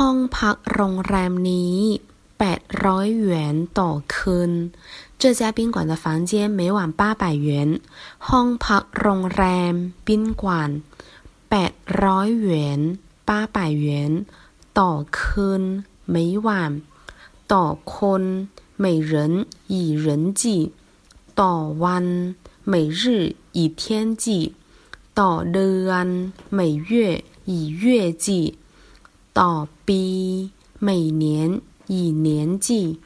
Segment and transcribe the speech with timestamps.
[0.02, 1.76] ้องพักโรงแรมนี้
[2.38, 4.52] 800元ต่อคืน
[5.20, 7.48] 这家宾馆的房间每晚八百元
[8.28, 9.74] ห้องพักโรงแรม
[10.06, 10.08] 宾
[10.42, 10.44] 馆
[11.50, 12.48] 800元
[13.28, 13.86] 八百元
[14.78, 15.62] ต่อคืน
[16.14, 16.48] 每晚
[17.52, 17.64] ต่อ
[17.94, 18.22] คน
[18.82, 19.74] 每人以
[20.04, 20.06] 人
[20.40, 20.42] 计
[21.40, 22.06] ต่อวัน
[22.72, 23.80] 每日以天
[24.22, 24.26] 计
[25.20, 26.06] ต่อเดือน
[26.58, 26.60] 每
[26.90, 27.84] 月以月
[28.24, 28.26] 计
[29.33, 32.99] 倒逼每年以年纪